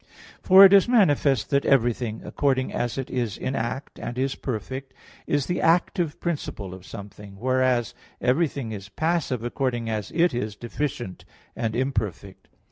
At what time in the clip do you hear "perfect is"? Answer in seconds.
4.33-5.45